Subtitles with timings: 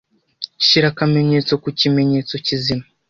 [0.65, 2.85] shyira akamenyetso ku kimenyetso kizima